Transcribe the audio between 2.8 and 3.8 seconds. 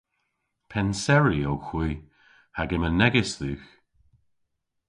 negys dhywgh.